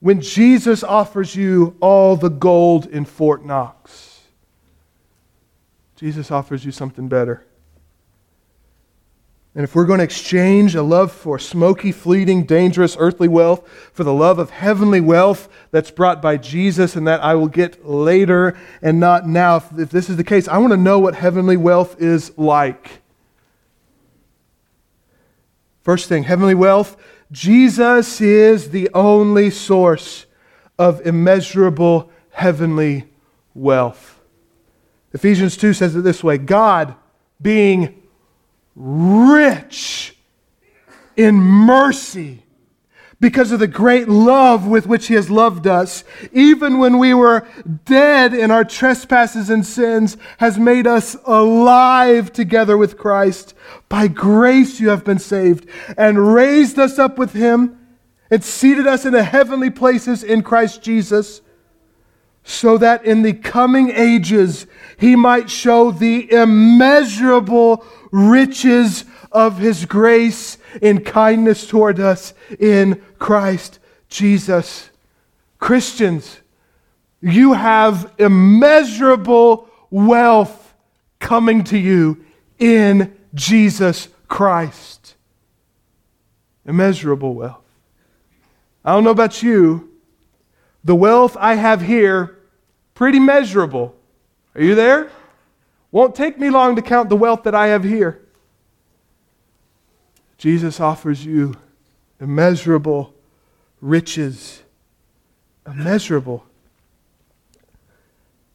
[0.00, 4.20] when Jesus offers you all the gold in Fort Knox.
[5.96, 7.44] Jesus offers you something better.
[9.54, 14.04] And if we're going to exchange a love for smoky, fleeting, dangerous earthly wealth for
[14.04, 18.56] the love of heavenly wealth that's brought by Jesus and that I will get later
[18.82, 22.00] and not now, if this is the case, I want to know what heavenly wealth
[22.00, 23.02] is like.
[25.82, 26.96] First thing, heavenly wealth
[27.30, 30.26] Jesus is the only source
[30.78, 33.08] of immeasurable heavenly
[33.54, 34.20] wealth.
[35.12, 36.94] Ephesians 2 says it this way God,
[37.40, 38.02] being
[38.74, 40.16] rich
[41.16, 42.44] in mercy,
[43.20, 47.46] because of the great love with which He has loved us, even when we were
[47.84, 53.54] dead in our trespasses and sins, has made us alive together with Christ.
[53.88, 57.78] By grace you have been saved, and raised us up with Him,
[58.30, 61.40] and seated us in the heavenly places in Christ Jesus,
[62.44, 64.66] so that in the coming ages
[64.96, 73.78] He might show the immeasurable riches of His grace in kindness toward us in Christ
[74.08, 74.90] Jesus.
[75.58, 76.40] Christians,
[77.20, 80.74] you have immeasurable wealth
[81.18, 82.24] coming to you
[82.58, 85.14] in Jesus Christ.
[86.64, 87.64] Immeasurable wealth.
[88.84, 89.90] I don't know about you.
[90.84, 92.38] The wealth I have here,
[92.94, 93.94] pretty measurable.
[94.54, 95.10] Are you there?
[95.90, 98.22] Won't take me long to count the wealth that I have here.
[100.38, 101.54] Jesus offers you
[102.20, 103.14] immeasurable
[103.80, 104.62] riches
[105.68, 106.44] immeasurable.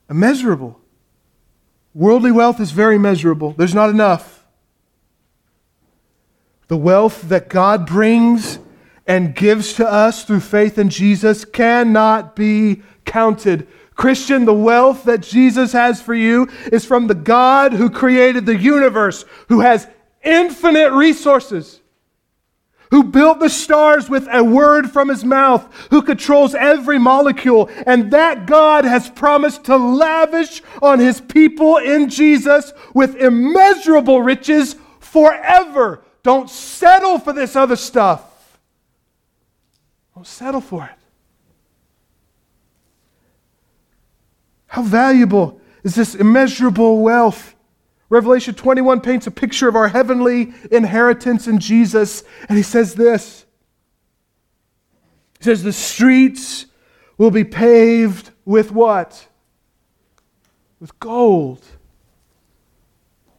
[0.09, 0.79] Immeasurable.
[1.93, 4.45] Worldly wealth is very measurable, there's not enough.
[6.67, 8.57] The wealth that God brings
[9.05, 13.67] and gives to us through faith in Jesus cannot be counted.
[13.95, 18.57] Christian, the wealth that Jesus has for you is from the God who created the
[18.57, 19.87] universe, who has
[20.23, 21.81] infinite resources
[22.93, 27.67] who built the stars with a word from his mouth, who controls every molecule.
[27.87, 34.75] And that God has promised to lavish on his people in Jesus with immeasurable riches
[34.99, 36.03] forever.
[36.21, 38.59] Don't settle for this other stuff.
[40.13, 40.99] Don't settle for it.
[44.67, 47.52] How valuable is this immeasurable wealth?
[48.13, 53.43] Revelation 21 paints a picture of our heavenly inheritance in Jesus, and he says this
[55.39, 56.67] He says, The streets
[57.17, 59.27] will be paved with what?
[60.79, 61.65] With gold.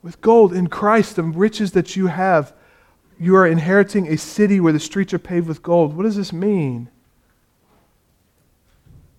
[0.02, 2.52] With gold in Christ, the riches that you have.
[3.16, 5.96] You are inheriting a city where the streets are paved with gold.
[5.96, 6.90] What does this mean?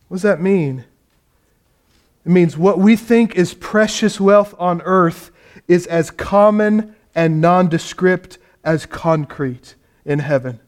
[0.09, 0.83] What does that mean?
[2.25, 5.31] It means what we think is precious wealth on earth
[5.67, 10.59] is as common and nondescript as concrete in heaven.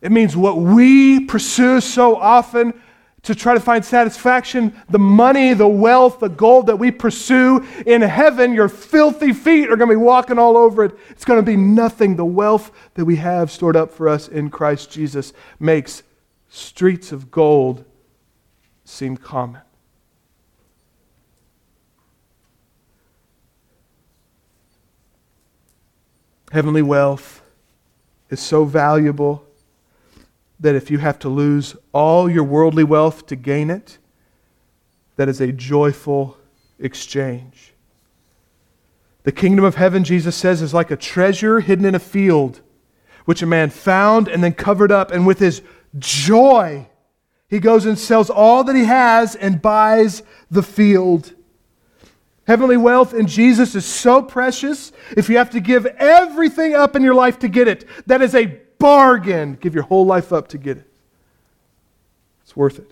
[0.00, 2.74] It means what we pursue so often
[3.22, 8.00] to try to find satisfaction, the money, the wealth, the gold that we pursue in
[8.00, 10.96] heaven, your filthy feet are going to be walking all over it.
[11.10, 12.16] It's going to be nothing.
[12.16, 16.04] The wealth that we have stored up for us in Christ Jesus makes
[16.48, 17.84] streets of gold
[18.84, 19.62] seem common.
[26.50, 27.42] Heavenly wealth
[28.30, 29.44] is so valuable
[30.60, 33.98] that if you have to lose all your worldly wealth to gain it,
[35.16, 36.36] that is a joyful
[36.78, 37.74] exchange.
[39.24, 42.60] The kingdom of heaven, Jesus says, is like a treasure hidden in a field,
[43.26, 45.60] which a man found and then covered up, and with his
[45.98, 46.88] joy,
[47.48, 51.34] he goes and sells all that he has and buys the field.
[52.48, 54.90] Heavenly wealth in Jesus is so precious.
[55.14, 58.34] If you have to give everything up in your life to get it, that is
[58.34, 58.46] a
[58.78, 59.58] bargain.
[59.60, 60.90] Give your whole life up to get it.
[62.42, 62.90] It's worth it.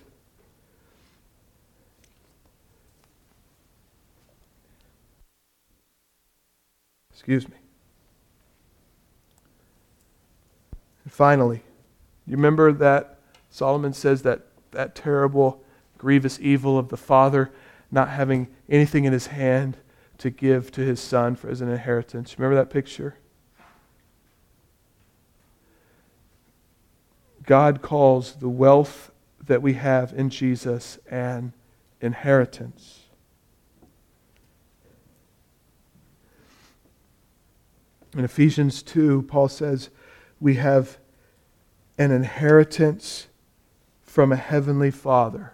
[7.13, 7.57] Excuse me.
[11.05, 11.63] And finally,
[12.27, 14.43] you remember that Solomon says that
[14.73, 15.65] that terrible,
[15.97, 17.51] grievous evil of the father
[17.91, 19.77] not having anything in his hand
[20.19, 22.39] to give to his son for as an inheritance.
[22.39, 23.17] Remember that picture?
[27.45, 29.13] God calls the wealth
[29.45, 31.53] that we have in Jesus an
[32.01, 33.03] inheritance.
[38.17, 39.91] In Ephesians 2, Paul says,
[40.41, 40.99] We have
[41.99, 43.29] an inheritance
[44.03, 45.53] from a heavenly Father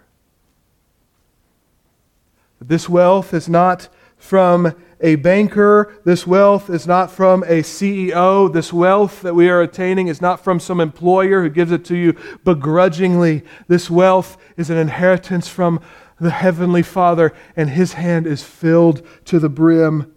[2.67, 5.99] this wealth is not from a banker.
[6.05, 8.51] This wealth is not from a CEO.
[8.51, 11.95] This wealth that we are attaining is not from some employer who gives it to
[11.95, 13.43] you begrudgingly.
[13.67, 15.81] This wealth is an inheritance from
[16.19, 20.15] the Heavenly Father, and His hand is filled to the brim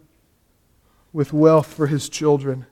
[1.13, 2.67] with wealth for His children.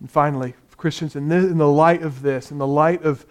[0.00, 3.26] And finally, Christians, in, the light of this, in the light of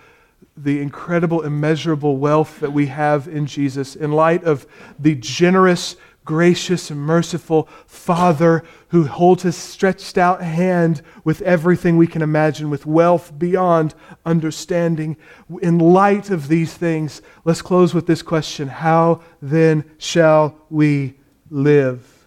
[0.57, 5.95] the incredible, immeasurable wealth that we have in Jesus, in light of the generous,
[6.25, 12.69] gracious, and merciful Father who holds his stretched out hand with everything we can imagine,
[12.69, 13.95] with wealth beyond
[14.25, 15.15] understanding.
[15.61, 21.15] In light of these things, let's close with this question How then shall we
[21.49, 22.19] live?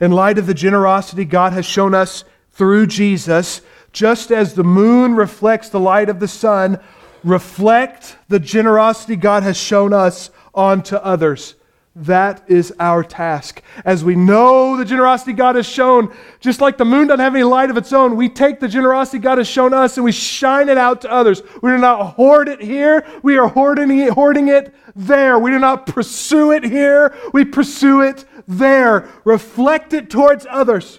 [0.00, 3.60] In light of the generosity God has shown us through Jesus,
[3.94, 6.78] just as the moon reflects the light of the sun,
[7.22, 11.54] reflect the generosity God has shown us onto others.
[11.96, 13.62] That is our task.
[13.84, 17.44] As we know the generosity God has shown, just like the moon doesn't have any
[17.44, 20.68] light of its own, we take the generosity God has shown us and we shine
[20.68, 21.42] it out to others.
[21.62, 24.00] We do not hoard it here, we are hoarding
[24.48, 25.38] it, there.
[25.38, 29.08] We do not pursue it here, we pursue it there.
[29.24, 30.98] Reflect it towards others.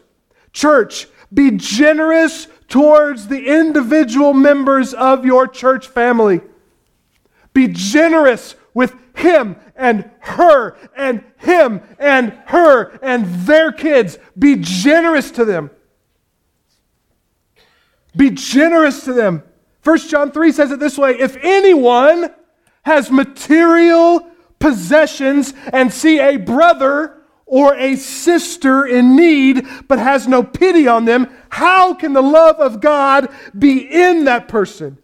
[0.53, 6.41] Church, be generous towards the individual members of your church family.
[7.53, 14.17] Be generous with him and her and him and her and their kids.
[14.37, 15.69] Be generous to them.
[18.15, 19.43] Be generous to them.
[19.83, 22.33] 1 John 3 says it this way If anyone
[22.83, 24.27] has material
[24.59, 27.14] possessions and see a brother
[27.45, 32.57] or a sister in need but has no pity on them, how can the love
[32.57, 34.97] of God be in that person?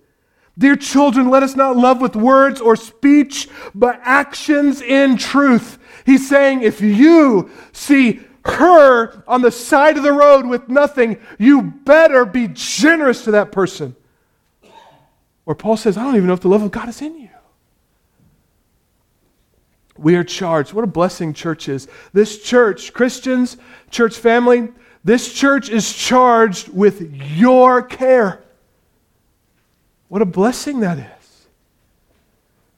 [0.57, 5.79] Dear children, let us not love with words or speech, but actions in truth.
[6.05, 11.61] He's saying, if you see her on the side of the road with nothing, you
[11.61, 13.95] better be generous to that person.
[15.45, 17.29] Or Paul says, I don't even know if the love of God is in you.
[20.01, 20.73] We are charged.
[20.73, 21.87] What a blessing church is.
[22.11, 23.55] This church, Christians,
[23.91, 24.69] church family,
[25.03, 28.43] this church is charged with your care.
[30.07, 31.47] What a blessing that is.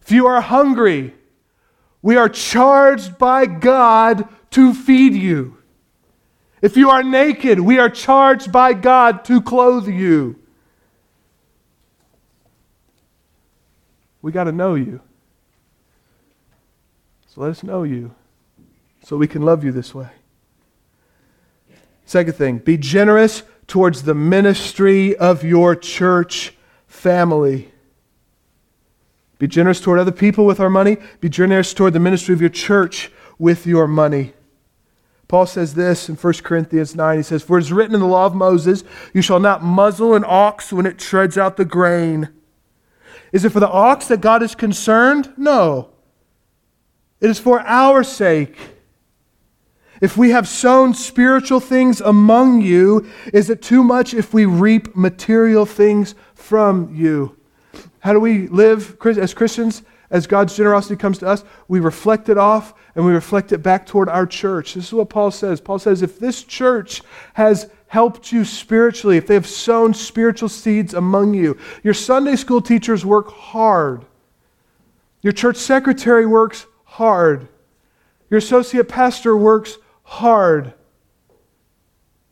[0.01, 1.13] If you are hungry,
[2.01, 5.57] we are charged by God to feed you.
[6.61, 10.37] If you are naked, we are charged by God to clothe you.
[14.21, 15.01] We got to know you.
[17.33, 18.13] So let us know you
[19.03, 20.09] so we can love you this way.
[22.05, 26.53] Second thing, be generous towards the ministry of your church
[26.85, 27.71] family.
[29.39, 30.97] Be generous toward other people with our money.
[31.21, 34.33] Be generous toward the ministry of your church with your money.
[35.27, 37.17] Paul says this in 1 Corinthians 9.
[37.17, 40.13] He says, For it is written in the law of Moses, You shall not muzzle
[40.13, 42.29] an ox when it treads out the grain.
[43.31, 45.33] Is it for the ox that God is concerned?
[45.35, 45.92] No.
[47.23, 48.57] It is for our sake.
[50.01, 54.93] If we have sown spiritual things among you, is it too much if we reap
[54.93, 57.37] material things from you?
[57.99, 59.83] How do we live as Christians?
[60.09, 63.85] As God's generosity comes to us, we reflect it off and we reflect it back
[63.85, 64.73] toward our church.
[64.73, 65.61] This is what Paul says.
[65.61, 67.01] Paul says, if this church
[67.35, 72.61] has helped you spiritually, if they have sown spiritual seeds among you, your Sunday school
[72.61, 74.03] teachers work hard.
[75.21, 77.47] Your church secretary works hard.
[78.29, 80.73] Your associate pastor works hard.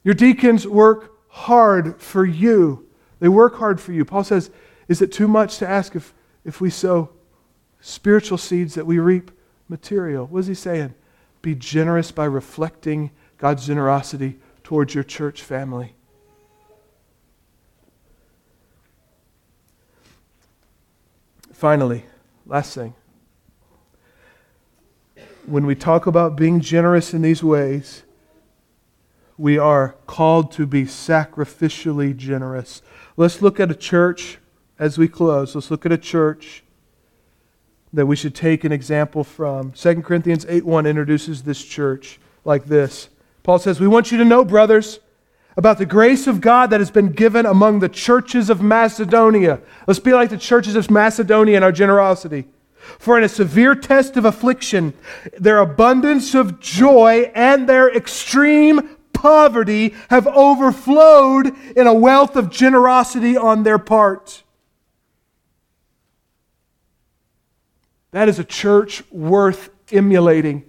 [0.03, 2.87] Your deacons work hard for you.
[3.19, 4.05] They work hard for you.
[4.05, 4.51] Paul says,
[4.87, 6.13] Is it too much to ask if,
[6.45, 7.09] if we sow
[7.79, 9.31] spiritual seeds that we reap
[9.67, 10.27] material?
[10.27, 10.93] What is he saying?
[11.41, 13.09] Be generous by reflecting
[13.39, 15.95] God's generosity towards your church family.
[21.51, 22.05] Finally,
[22.45, 22.93] last thing
[25.51, 28.03] when we talk about being generous in these ways,
[29.37, 32.81] we are called to be sacrificially generous.
[33.17, 34.37] Let's look at a church
[34.79, 35.53] as we close.
[35.53, 36.63] Let's look at a church
[37.91, 39.73] that we should take an example from.
[39.73, 43.09] 2 Corinthians 8 1 introduces this church like this.
[43.43, 44.99] Paul says, We want you to know, brothers,
[45.57, 49.59] about the grace of God that has been given among the churches of Macedonia.
[49.85, 52.47] Let's be like the churches of Macedonia in our generosity.
[52.99, 54.93] For in a severe test of affliction,
[55.37, 63.37] their abundance of joy and their extreme poverty have overflowed in a wealth of generosity
[63.37, 64.43] on their part.
[68.11, 70.65] That is a church worth emulating.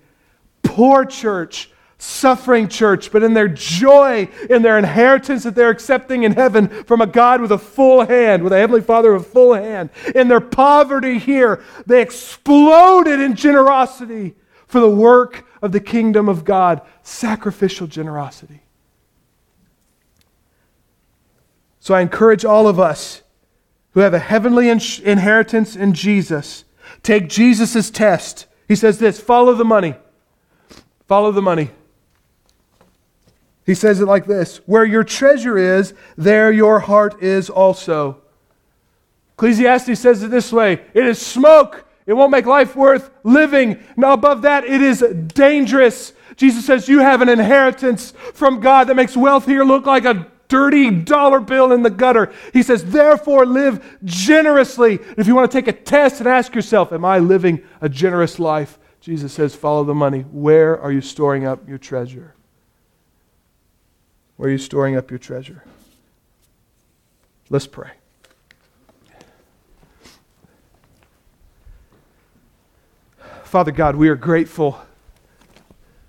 [0.62, 1.71] Poor church
[2.03, 7.00] suffering church, but in their joy, in their inheritance that they're accepting in heaven from
[7.00, 9.88] a God with a full hand, with a Heavenly Father with a full hand.
[10.12, 14.34] In their poverty here, they exploded in generosity
[14.66, 18.62] for the work of the kingdom of God, sacrificial generosity.
[21.78, 23.22] So I encourage all of us
[23.92, 26.64] who have a heavenly inheritance in Jesus,
[27.05, 28.46] take Jesus' test.
[28.66, 29.94] He says this follow the money.
[31.07, 31.70] Follow the money.
[33.64, 38.18] He says it like this Where your treasure is, there your heart is also.
[39.34, 41.86] Ecclesiastes says it this way it is smoke.
[42.04, 43.78] It won't make life worth living.
[43.96, 45.04] Now, above that, it is
[45.34, 46.12] dangerous.
[46.34, 50.26] Jesus says you have an inheritance from God that makes wealth here look like a
[50.48, 52.32] dirty dollar bill in the gutter.
[52.52, 54.98] He says, therefore, live generously.
[55.16, 58.40] If you want to take a test and ask yourself, Am I living a generous
[58.40, 58.78] life?
[59.00, 60.22] Jesus says, Follow the money.
[60.22, 62.34] Where are you storing up your treasure?
[64.43, 65.62] Where are you storing up your treasure?
[67.49, 67.93] Let's pray.
[73.45, 74.80] Father God, we are grateful.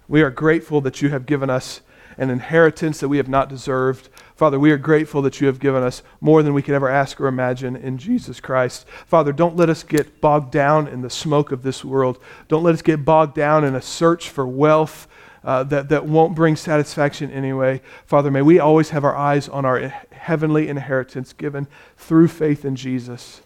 [0.08, 1.82] We are grateful that you have given us
[2.18, 4.10] an inheritance that we have not deserved.
[4.36, 7.22] Father, we are grateful that you have given us more than we could ever ask
[7.22, 8.88] or imagine in Jesus Christ.
[9.06, 12.18] Father, don't let us get bogged down in the smoke of this world.
[12.48, 15.08] Don't let us get bogged down in a search for wealth
[15.44, 17.82] uh, that, that won't bring satisfaction anyway.
[18.06, 19.80] Father, may we always have our eyes on our
[20.12, 21.68] heavenly inheritance given
[21.98, 23.42] through faith in Jesus.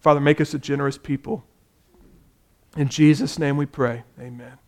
[0.00, 1.44] Father, make us a generous people.
[2.76, 4.04] In Jesus' name we pray.
[4.18, 4.58] Amen.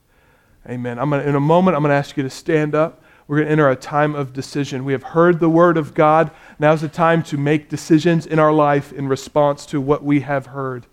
[0.68, 0.98] Amen.
[0.98, 3.02] I'm gonna, in a moment, I'm going to ask you to stand up.
[3.26, 4.84] We're going to enter a time of decision.
[4.84, 6.30] We have heard the word of God.
[6.58, 10.46] Now's the time to make decisions in our life in response to what we have
[10.46, 10.86] heard.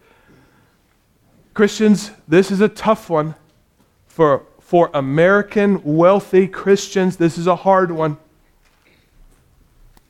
[1.54, 3.36] Christians, this is a tough one.
[4.08, 8.18] For, for American wealthy Christians, this is a hard one.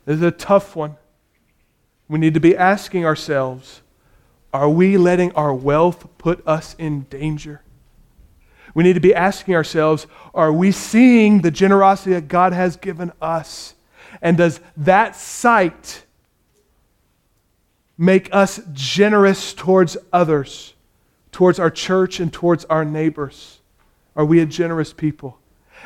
[0.04, 0.98] This is a tough one.
[2.10, 3.82] We need to be asking ourselves
[4.52, 7.62] are we letting our wealth put us in danger?
[8.74, 13.14] We need to be asking ourselves are we seeing the generosity that God has given
[13.22, 13.76] us?
[14.22, 16.04] And does that sight
[17.98, 20.74] make us generous towards others,
[21.32, 23.59] towards our church, and towards our neighbors?
[24.16, 25.40] Are we a generous people?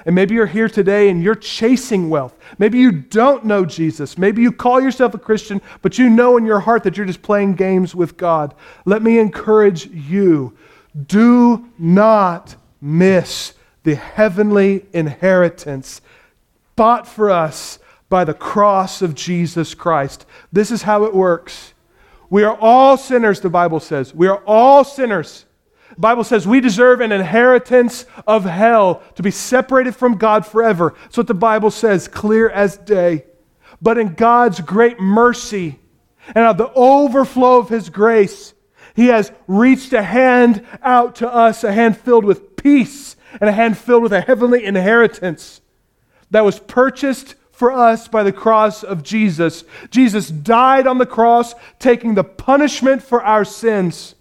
[0.05, 2.35] And maybe you're here today and you're chasing wealth.
[2.57, 4.17] Maybe you don't know Jesus.
[4.17, 7.21] Maybe you call yourself a Christian, but you know in your heart that you're just
[7.21, 8.55] playing games with God.
[8.85, 10.57] Let me encourage you
[11.07, 13.53] do not miss
[13.83, 16.01] the heavenly inheritance
[16.75, 20.25] bought for us by the cross of Jesus Christ.
[20.51, 21.73] This is how it works.
[22.29, 24.13] We are all sinners, the Bible says.
[24.13, 25.45] We are all sinners.
[25.97, 30.95] Bible says we deserve an inheritance of hell to be separated from God forever.
[31.03, 33.25] That's what the Bible says, clear as day.
[33.81, 35.79] But in God's great mercy
[36.27, 38.53] and of the overflow of His grace,
[38.95, 43.53] He has reached a hand out to us, a hand filled with peace and a
[43.53, 45.61] hand filled with a heavenly inheritance
[46.31, 49.63] that was purchased for us by the cross of Jesus.
[49.89, 54.15] Jesus died on the cross, taking the punishment for our sins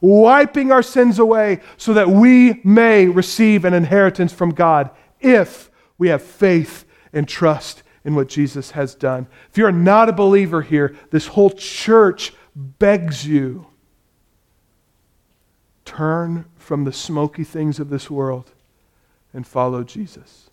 [0.00, 4.90] wiping our sins away so that we may receive an inheritance from God
[5.20, 9.26] if we have faith and trust in what Jesus has done.
[9.50, 13.66] If you're not a believer here, this whole church begs you
[15.84, 18.52] turn from the smoky things of this world
[19.32, 20.44] and follow Jesus.